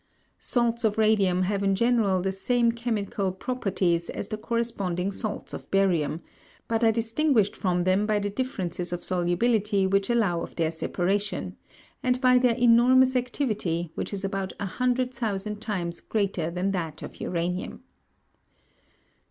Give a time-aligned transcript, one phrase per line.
[0.39, 5.69] Salts of radium have in general the same chemical properties as the corresponding salts of
[5.69, 6.23] barium,
[6.67, 11.55] but are distinguished from them by the differences of solubility which allow of their separation,
[12.01, 17.03] and by their enormous activity, which is about a hundred thousand times greater than that
[17.03, 17.83] of uranium.